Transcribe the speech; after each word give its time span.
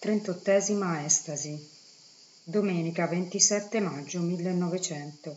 Trentottesima 0.00 1.04
Estasi 1.04 1.62
Domenica 2.42 3.06
27 3.06 3.80
maggio 3.80 4.20
1900 4.22 5.36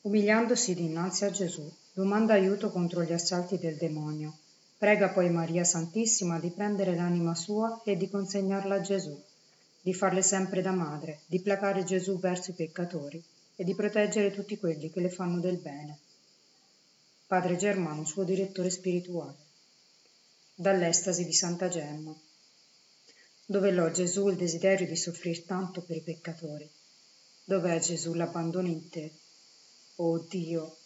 Umiliandosi 0.00 0.74
dinanzi 0.74 1.24
a 1.24 1.30
Gesù, 1.30 1.72
domanda 1.92 2.32
aiuto 2.32 2.72
contro 2.72 3.04
gli 3.04 3.12
assalti 3.12 3.56
del 3.56 3.76
demonio. 3.76 4.36
Prega 4.76 5.10
poi 5.10 5.30
Maria 5.30 5.62
Santissima 5.62 6.40
di 6.40 6.50
prendere 6.50 6.96
l'anima 6.96 7.36
sua 7.36 7.80
e 7.84 7.96
di 7.96 8.10
consegnarla 8.10 8.74
a 8.74 8.80
Gesù, 8.80 9.16
di 9.82 9.94
farle 9.94 10.22
sempre 10.22 10.60
da 10.60 10.72
madre, 10.72 11.20
di 11.26 11.38
placare 11.38 11.84
Gesù 11.84 12.18
verso 12.18 12.50
i 12.50 12.54
peccatori 12.54 13.22
e 13.54 13.62
di 13.62 13.76
proteggere 13.76 14.32
tutti 14.32 14.58
quelli 14.58 14.90
che 14.90 14.98
le 14.98 15.10
fanno 15.10 15.38
del 15.38 15.58
bene. 15.58 15.96
Padre 17.28 17.54
Germano, 17.54 18.04
suo 18.04 18.24
direttore 18.24 18.70
spirituale 18.70 19.36
dall'estasi 20.56 21.24
di 21.24 21.32
Santa 21.32 21.68
Gemma, 21.68 22.12
dove 23.50 23.70
l'ho 23.70 23.90
Gesù 23.90 24.28
il 24.28 24.36
desiderio 24.36 24.86
di 24.86 24.94
soffrir 24.94 25.46
tanto 25.46 25.80
per 25.80 25.96
i 25.96 26.02
peccatori. 26.02 26.70
Dov'è 27.44 27.78
Gesù 27.78 28.12
l'abbandono 28.12 28.68
in 28.68 28.90
te? 28.90 29.10
Oh 29.96 30.18
Dio, 30.18 30.76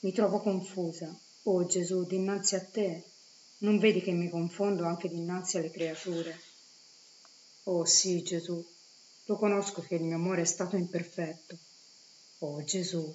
mi 0.00 0.10
trovo 0.12 0.40
confusa. 0.40 1.16
Oh 1.44 1.64
Gesù, 1.66 2.04
dinanzi 2.04 2.56
a 2.56 2.64
te, 2.64 3.04
non 3.58 3.78
vedi 3.78 4.00
che 4.02 4.10
mi 4.10 4.28
confondo 4.28 4.84
anche 4.86 5.08
dinanzi 5.08 5.58
alle 5.58 5.70
creature? 5.70 6.36
Oh 7.66 7.84
sì, 7.84 8.24
Gesù, 8.24 8.60
lo 9.26 9.36
conosco 9.36 9.80
che 9.80 9.94
il 9.94 10.02
mio 10.02 10.16
amore 10.16 10.40
è 10.40 10.46
stato 10.46 10.74
imperfetto. 10.74 11.56
Oh 12.40 12.60
Gesù, 12.64 13.14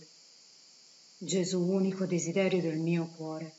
Gesù, 1.17 1.67
unico 1.67 2.05
desiderio 2.05 2.61
del 2.61 2.77
mio 2.77 3.09
cuore 3.17 3.55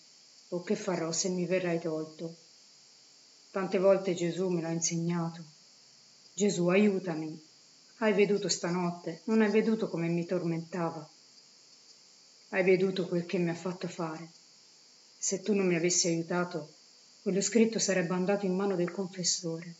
o 0.48 0.62
che 0.62 0.76
farò 0.76 1.12
se 1.12 1.28
mi 1.28 1.44
verrai 1.44 1.78
tolto? 1.78 2.45
Tante 3.56 3.78
volte 3.78 4.12
Gesù 4.12 4.50
me 4.50 4.60
l'ha 4.60 4.68
insegnato. 4.68 5.42
Gesù, 6.34 6.68
aiutami. 6.68 7.42
Hai 8.00 8.12
veduto 8.12 8.50
stanotte, 8.50 9.22
non 9.24 9.40
hai 9.40 9.50
veduto 9.50 9.88
come 9.88 10.08
mi 10.08 10.26
tormentava. 10.26 11.08
Hai 12.50 12.62
veduto 12.62 13.08
quel 13.08 13.24
che 13.24 13.38
mi 13.38 13.48
ha 13.48 13.54
fatto 13.54 13.88
fare. 13.88 14.28
Se 15.16 15.40
tu 15.40 15.54
non 15.54 15.66
mi 15.66 15.74
avessi 15.74 16.06
aiutato, 16.06 16.74
quello 17.22 17.40
scritto 17.40 17.78
sarebbe 17.78 18.12
andato 18.12 18.44
in 18.44 18.54
mano 18.54 18.76
del 18.76 18.90
confessore. 18.90 19.74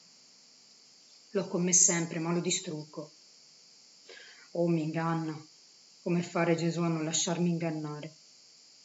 L'ho 1.32 1.46
con 1.46 1.62
me 1.62 1.74
sempre, 1.74 2.18
ma 2.18 2.32
lo 2.32 2.40
distruggo. 2.40 3.10
Oh, 4.52 4.68
mi 4.68 4.84
inganna. 4.84 5.38
Come 6.00 6.22
fare 6.22 6.56
Gesù 6.56 6.80
a 6.80 6.88
non 6.88 7.04
lasciarmi 7.04 7.50
ingannare? 7.50 8.10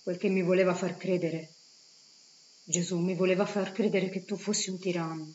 Quel 0.03 0.17
che 0.17 0.27
mi 0.27 0.43
voleva 0.43 0.75
far 0.75 0.97
credere 0.97 1.53
Gesù 2.63 2.99
mi 2.99 3.15
voleva 3.15 3.45
far 3.47 3.71
credere 3.71 4.09
che 4.09 4.23
tu 4.23 4.37
fossi 4.37 4.69
un 4.69 4.77
tiranno, 4.77 5.33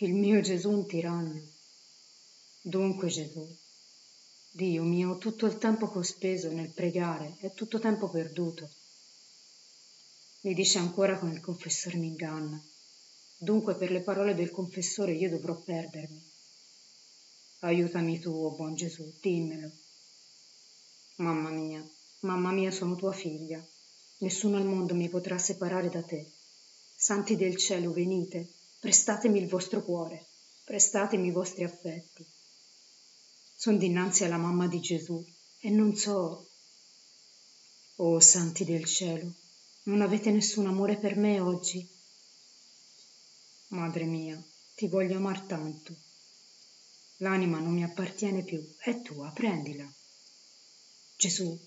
il 0.00 0.12
mio 0.12 0.40
Gesù 0.42 0.70
un 0.70 0.86
tiranno. 0.86 1.42
Dunque 2.60 3.08
Gesù, 3.08 3.56
Dio 4.50 4.82
mio, 4.82 5.16
tutto 5.16 5.46
il 5.46 5.56
tempo 5.56 5.90
che 5.90 5.98
ho 5.98 6.02
speso 6.02 6.50
nel 6.52 6.68
pregare 6.68 7.36
è 7.40 7.52
tutto 7.54 7.78
tempo 7.78 8.10
perduto. 8.10 8.68
Mi 10.42 10.52
dice 10.52 10.78
ancora 10.78 11.18
che 11.18 11.26
il 11.26 11.40
confessore 11.40 11.96
mi 11.96 12.08
inganna. 12.08 12.62
Dunque 13.38 13.74
per 13.74 13.90
le 13.90 14.02
parole 14.02 14.34
del 14.34 14.50
confessore 14.50 15.12
io 15.12 15.30
dovrò 15.30 15.58
perdermi. 15.58 16.22
Aiutami 17.60 18.20
tu, 18.20 18.30
oh 18.30 18.50
buon 18.50 18.74
Gesù, 18.74 19.10
dimmelo. 19.20 19.70
Mamma 21.16 21.48
mia, 21.48 21.82
mamma 22.20 22.52
mia, 22.52 22.70
sono 22.70 22.94
tua 22.94 23.12
figlia 23.12 23.66
Nessuno 24.18 24.56
al 24.56 24.64
mondo 24.64 24.94
mi 24.94 25.08
potrà 25.08 25.36
separare 25.38 25.90
da 25.90 26.02
te. 26.02 26.32
Santi 26.94 27.36
del 27.36 27.56
cielo, 27.56 27.92
venite, 27.92 28.48
prestatemi 28.80 29.38
il 29.38 29.48
vostro 29.48 29.82
cuore, 29.82 30.26
prestatemi 30.64 31.28
i 31.28 31.32
vostri 31.32 31.64
affetti. 31.64 32.26
Sono 33.54 33.76
dinanzi 33.76 34.24
alla 34.24 34.38
mamma 34.38 34.68
di 34.68 34.80
Gesù 34.80 35.22
e 35.58 35.70
non 35.70 35.94
so. 35.94 36.48
Oh 37.96 38.20
santi 38.20 38.64
del 38.64 38.84
cielo, 38.84 39.32
non 39.84 40.00
avete 40.00 40.30
nessun 40.30 40.66
amore 40.66 40.96
per 40.96 41.16
me 41.16 41.40
oggi? 41.40 41.86
Madre 43.68 44.04
mia, 44.04 44.42
ti 44.74 44.88
voglio 44.88 45.16
amar 45.16 45.40
tanto. 45.42 45.94
L'anima 47.18 47.58
non 47.58 47.72
mi 47.72 47.84
appartiene 47.84 48.42
più, 48.42 48.62
è 48.78 49.00
tua, 49.02 49.30
prendila. 49.30 49.90
Gesù, 51.16 51.58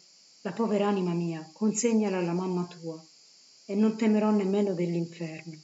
la 0.41 0.51
povera 0.51 0.87
anima 0.87 1.13
mia, 1.13 1.49
consegnala 1.53 2.17
alla 2.17 2.33
mamma 2.33 2.65
tua 2.65 3.03
e 3.65 3.75
non 3.75 3.97
temerò 3.97 4.31
nemmeno 4.31 4.73
dell'inferno. 4.73 5.59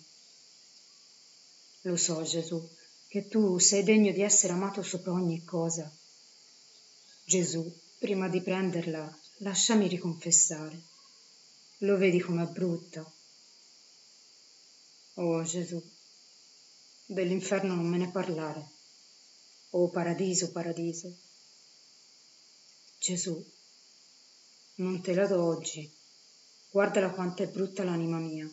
Lo 1.81 1.95
so, 1.95 2.23
Gesù, 2.23 2.67
che 3.07 3.27
tu 3.27 3.57
sei 3.59 3.83
degno 3.83 4.11
di 4.11 4.21
essere 4.21 4.53
amato 4.53 4.81
sopra 4.81 5.11
ogni 5.11 5.43
cosa. 5.43 5.89
Gesù, 7.23 7.71
prima 7.97 8.27
di 8.27 8.41
prenderla, 8.41 9.19
lasciami 9.37 9.87
riconfessare. 9.87 10.79
Lo 11.79 11.97
vedi 11.97 12.19
com'è 12.19 12.45
brutta. 12.45 13.09
Oh 15.15 15.43
Gesù, 15.43 15.81
dell'inferno 17.05 17.73
non 17.73 17.87
me 17.87 17.97
ne 17.97 18.09
parlare. 18.09 18.69
Oh 19.71 19.89
paradiso, 19.89 20.51
paradiso. 20.51 21.15
Gesù, 22.99 23.53
non 24.77 25.01
te 25.01 25.13
la 25.13 25.25
do 25.25 25.41
oggi. 25.41 25.89
Guardala 26.69 27.11
quanto 27.11 27.43
è 27.43 27.47
brutta 27.47 27.83
l'anima 27.83 28.17
mia. 28.17 28.49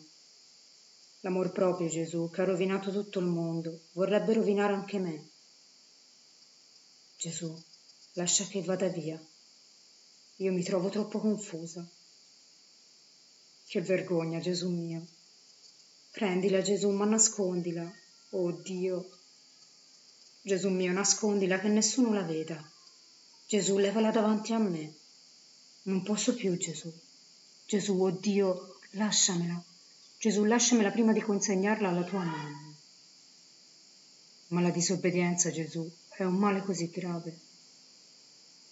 L'amor 1.21 1.51
proprio, 1.51 1.89
Gesù, 1.89 2.29
che 2.29 2.41
ha 2.41 2.45
rovinato 2.45 2.91
tutto 2.91 3.19
il 3.19 3.25
mondo, 3.25 3.81
vorrebbe 3.93 4.33
rovinare 4.33 4.73
anche 4.73 4.99
me. 4.99 5.29
Gesù, 7.17 7.61
lascia 8.13 8.45
che 8.45 8.61
vada 8.61 8.87
via. 8.87 9.21
Io 10.37 10.51
mi 10.51 10.63
trovo 10.63 10.89
troppo 10.89 11.19
confusa. 11.19 11.85
Che 13.65 13.81
vergogna, 13.81 14.39
Gesù 14.39 14.69
mio. 14.69 15.05
Prendila, 16.11 16.61
Gesù, 16.61 16.89
ma 16.91 17.05
nascondila. 17.05 17.91
Oh 18.31 18.51
Dio. 18.51 19.09
Gesù 20.41 20.69
mio, 20.69 20.91
nascondila 20.91 21.59
che 21.59 21.67
nessuno 21.67 22.13
la 22.13 22.23
veda. 22.23 22.61
Gesù, 23.47 23.77
levala 23.77 24.11
davanti 24.11 24.53
a 24.53 24.57
me. 24.57 25.01
Non 25.85 26.01
posso 26.01 26.33
più, 26.33 26.55
Gesù. 26.55 26.89
Gesù, 27.65 27.93
oh 27.99 28.11
Dio, 28.11 28.79
lasciamela. 28.91 29.61
Gesù, 30.17 30.45
lasciamela 30.45 30.91
prima 30.91 31.11
di 31.11 31.19
consegnarla 31.19 31.89
alla 31.89 32.03
tua 32.03 32.23
mano. 32.23 32.75
Ma 34.47 34.61
la 34.61 34.69
disobbedienza, 34.69 35.51
Gesù, 35.51 35.89
è 36.15 36.23
un 36.23 36.35
male 36.35 36.61
così 36.61 36.89
grave. 36.89 37.37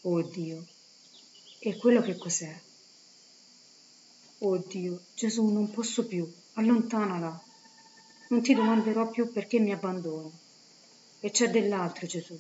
Oh 0.03 0.22
Dio, 0.22 0.66
e 1.59 1.75
quello 1.75 2.01
che 2.01 2.16
cos'è? 2.16 2.57
Oh 4.39 4.57
Dio, 4.57 5.01
Gesù, 5.13 5.47
non 5.47 5.69
posso 5.69 6.05
più, 6.05 6.31
allontanala. 6.53 7.43
Non 8.29 8.41
ti 8.41 8.53
domanderò 8.53 9.09
più 9.09 9.29
perché 9.33 9.59
mi 9.59 9.73
abbandono. 9.73 10.31
E 11.19 11.29
c'è 11.29 11.49
dell'altro, 11.49 12.07
Gesù. 12.07 12.39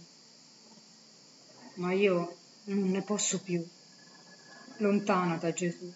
Ma 1.73 1.91
io 1.91 2.37
non 2.65 2.89
ne 2.89 3.01
posso 3.01 3.41
più 3.41 3.67
lontana 4.81 5.37
da 5.37 5.53
Gesù. 5.53 5.93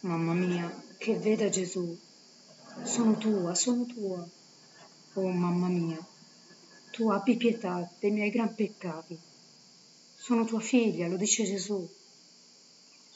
Mamma 0.00 0.34
mia, 0.34 0.84
che 0.98 1.16
veda 1.16 1.48
Gesù. 1.48 1.98
Sono 2.84 3.18
tua, 3.18 3.56
sono 3.56 3.84
tua. 3.86 4.24
Oh 5.14 5.30
mamma 5.30 5.66
mia, 5.66 5.98
tu 6.92 7.10
abbi 7.10 7.36
pietà 7.36 7.90
dei 7.98 8.12
miei 8.12 8.30
gran 8.30 8.54
peccati. 8.54 9.18
Sono 10.14 10.44
tua 10.44 10.60
figlia, 10.60 11.08
lo 11.08 11.16
dice 11.16 11.44
Gesù. 11.44 11.88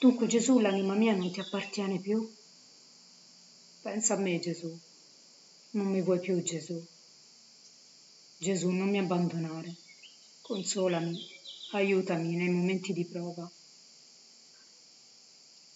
Dunque 0.00 0.26
Gesù, 0.26 0.58
l'anima 0.58 0.94
mia 0.94 1.14
non 1.14 1.30
ti 1.30 1.38
appartiene 1.38 2.00
più? 2.00 2.28
Pensa 3.82 4.14
a 4.14 4.16
me, 4.16 4.40
Gesù. 4.40 4.76
Non 5.72 5.86
mi 5.86 6.02
vuoi 6.02 6.18
più, 6.18 6.42
Gesù. 6.42 6.84
Gesù, 8.36 8.70
non 8.70 8.90
mi 8.90 8.98
abbandonare. 8.98 9.76
Consolami, 10.40 11.16
aiutami 11.72 12.34
nei 12.34 12.48
momenti 12.48 12.92
di 12.92 13.04
prova. 13.04 13.48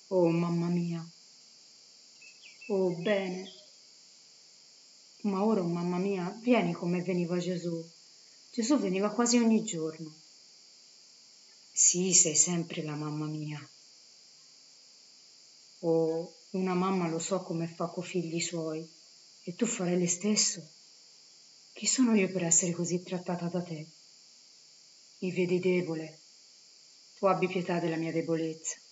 Oh 0.09 0.31
mamma 0.31 0.69
mia. 0.69 1.05
Oh 2.69 2.91
bene. 3.03 3.51
Ma 5.23 5.43
ora, 5.43 5.63
oh, 5.63 5.67
mamma 5.67 5.97
mia, 5.97 6.29
vieni 6.43 6.73
come 6.73 7.01
veniva 7.01 7.39
Gesù. 7.39 7.83
Gesù 8.53 8.79
veniva 8.79 9.11
quasi 9.11 9.39
ogni 9.39 9.65
giorno. 9.65 10.13
Sì, 11.73 12.13
sei 12.13 12.37
sempre 12.37 12.83
la 12.83 12.95
mamma 12.95 13.27
mia. 13.27 13.67
Oh, 15.81 16.35
una 16.51 16.75
mamma 16.75 17.09
lo 17.09 17.19
so 17.19 17.43
come 17.43 17.67
fa 17.67 17.87
coi 17.87 18.05
figli 18.05 18.41
suoi, 18.41 18.87
e 19.43 19.55
tu 19.55 19.67
farai 19.67 19.99
le 19.99 20.09
stesso. 20.09 20.63
Chi 21.73 21.87
sono 21.87 22.15
io 22.15 22.31
per 22.31 22.45
essere 22.45 22.73
così 22.73 23.03
trattata 23.03 23.47
da 23.47 23.63
te? 23.63 23.87
Mi 25.19 25.33
vedi 25.33 25.59
debole. 25.59 26.21
Tu 27.19 27.27
abbi 27.27 27.49
pietà 27.49 27.81
della 27.81 27.97
mia 27.97 28.13
debolezza. 28.13 28.84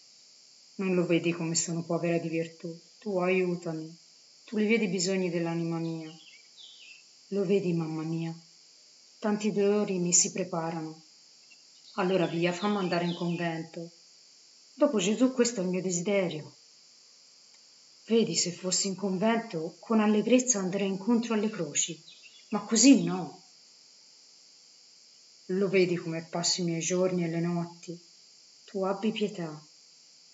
Non 0.83 0.97
lo 0.97 1.07
vedi 1.07 1.31
come 1.31 1.55
sono 1.55 1.85
povera 1.85 2.19
di 2.19 2.29
virtù? 2.29 2.77
Tu 2.99 3.17
aiutami. 3.21 3.97
Tu 4.45 4.57
li 4.57 4.67
vedi 4.67 4.87
i 4.87 4.89
bisogni 4.89 5.31
dell'anima 5.31 5.79
mia. 5.79 6.11
Lo 7.29 7.45
vedi, 7.45 7.73
mamma 7.73 8.03
mia, 8.03 8.37
tanti 9.21 9.53
dolori 9.53 10.01
mi 10.01 10.13
si 10.13 10.33
preparano. 10.33 11.05
Allora 11.95 12.27
via, 12.27 12.53
fammi 12.53 12.79
andare 12.79 13.05
in 13.05 13.15
convento. 13.15 13.93
Dopo 14.75 14.99
Gesù 14.99 15.31
questo 15.31 15.61
è 15.61 15.63
il 15.63 15.71
mio 15.71 15.81
desiderio. 15.81 16.57
Vedi, 18.07 18.35
se 18.35 18.51
fossi 18.51 18.89
in 18.89 18.97
convento, 18.97 19.77
con 19.79 20.01
allegrezza 20.01 20.59
andrei 20.59 20.89
incontro 20.89 21.35
alle 21.35 21.49
croci, 21.49 22.03
ma 22.49 22.61
così 22.63 23.05
no. 23.05 23.41
Lo 25.47 25.69
vedi 25.69 25.95
come 25.95 26.27
passo 26.29 26.61
i 26.61 26.65
miei 26.65 26.81
giorni 26.81 27.23
e 27.23 27.29
le 27.29 27.41
notti? 27.41 27.97
Tu 28.65 28.83
abbi 28.83 29.13
pietà. 29.13 29.65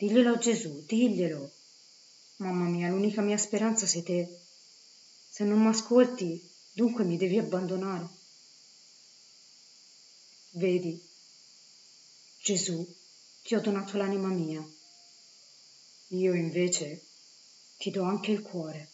Diglielo 0.00 0.35
a 0.35 0.39
Gesù, 0.39 0.85
diglielo. 0.87 1.50
Mamma 2.37 2.69
mia, 2.69 2.89
l'unica 2.89 3.21
mia 3.21 3.37
speranza 3.37 3.85
sei 3.85 4.05
te. 4.05 4.41
Se 5.29 5.43
non 5.43 5.61
mi 5.61 5.67
ascolti, 5.67 6.41
dunque 6.71 7.03
mi 7.03 7.17
devi 7.17 7.37
abbandonare. 7.37 8.09
Vedi, 10.50 11.05
Gesù, 12.41 12.87
ti 13.43 13.56
ho 13.56 13.61
donato 13.61 13.97
l'anima 13.97 14.29
mia. 14.29 14.65
Io 16.11 16.33
invece 16.33 17.03
ti 17.77 17.91
do 17.91 18.05
anche 18.05 18.31
il 18.31 18.43
cuore. 18.43 18.93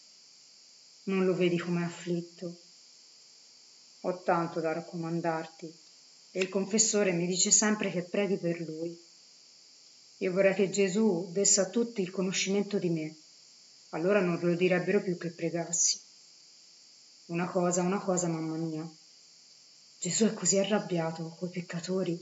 Non 1.03 1.27
lo 1.27 1.35
vedi 1.35 1.59
come 1.59 1.85
afflitto? 1.85 2.62
Ho 4.01 4.23
tanto 4.23 4.61
da 4.61 4.73
raccomandarti 4.73 5.71
e 6.31 6.41
il 6.41 6.49
confessore 6.49 7.12
mi 7.12 7.27
dice 7.27 7.51
sempre 7.51 7.91
che 7.91 8.05
preghi 8.05 8.39
per 8.39 8.59
lui. 8.62 9.04
Io 10.19 10.32
vorrei 10.32 10.55
che 10.55 10.70
Gesù 10.70 11.28
desse 11.32 11.61
a 11.61 11.69
tutti 11.69 12.00
il 12.00 12.11
conoscimento 12.11 12.78
di 12.78 12.88
me, 12.88 13.16
allora 13.90 14.20
non 14.20 14.38
lo 14.40 14.55
direbbero 14.55 15.02
più 15.02 15.19
che 15.19 15.31
pregassi. 15.31 16.00
Una 17.26 17.49
cosa, 17.49 17.82
una 17.82 17.99
cosa, 18.00 18.28
mamma 18.28 18.56
mia. 18.56 18.88
Gesù 19.99 20.26
è 20.26 20.34
così 20.34 20.58
arrabbiato 20.58 21.34
coi 21.38 21.49
peccatori. 21.49 22.20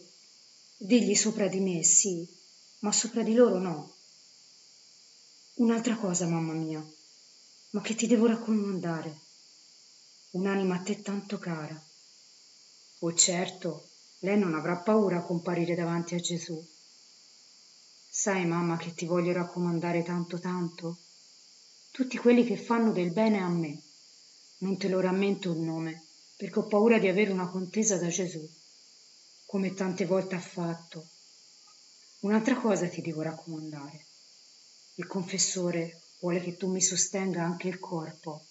Digli 0.76 1.14
sopra 1.14 1.48
di 1.48 1.60
me, 1.60 1.82
sì, 1.82 2.26
ma 2.80 2.92
sopra 2.92 3.22
di 3.22 3.34
loro 3.34 3.58
no. 3.58 3.94
Un'altra 5.54 5.96
cosa, 5.96 6.26
mamma 6.26 6.54
mia, 6.54 6.84
ma 7.70 7.80
che 7.82 7.94
ti 7.94 8.06
devo 8.06 8.26
raccomandare. 8.26 9.20
Un'anima 10.30 10.76
a 10.76 10.80
te 10.80 11.02
tanto 11.02 11.38
cara. 11.38 11.80
Oh 13.00 13.14
certo, 13.14 13.88
lei 14.20 14.38
non 14.38 14.54
avrà 14.54 14.76
paura 14.76 15.18
a 15.18 15.22
comparire 15.22 15.74
davanti 15.74 16.14
a 16.14 16.20
Gesù. 16.20 16.64
Sai, 18.14 18.44
mamma, 18.44 18.76
che 18.76 18.92
ti 18.92 19.06
voglio 19.06 19.32
raccomandare 19.32 20.02
tanto 20.02 20.38
tanto? 20.38 20.98
Tutti 21.90 22.18
quelli 22.18 22.44
che 22.44 22.58
fanno 22.58 22.92
del 22.92 23.10
bene 23.10 23.38
a 23.38 23.48
me. 23.48 23.80
Non 24.58 24.76
te 24.76 24.90
lo 24.90 25.00
rammento 25.00 25.50
il 25.50 25.60
nome, 25.60 26.02
perché 26.36 26.58
ho 26.58 26.66
paura 26.66 26.98
di 26.98 27.08
avere 27.08 27.32
una 27.32 27.48
contesa 27.48 27.96
da 27.96 28.08
Gesù, 28.08 28.46
come 29.46 29.72
tante 29.72 30.04
volte 30.04 30.34
ha 30.34 30.40
fatto. 30.40 31.08
Un'altra 32.20 32.56
cosa 32.56 32.86
ti 32.86 33.00
devo 33.00 33.22
raccomandare. 33.22 34.04
Il 34.96 35.06
confessore 35.06 36.02
vuole 36.18 36.42
che 36.42 36.58
tu 36.58 36.70
mi 36.70 36.82
sostenga 36.82 37.42
anche 37.42 37.68
il 37.68 37.78
corpo 37.78 38.44